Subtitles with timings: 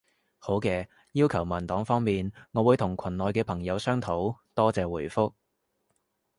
[0.39, 4.35] 好嘅，要求文檔方面，我會同群內嘅朋友商討。
[4.55, 5.33] 多謝回覆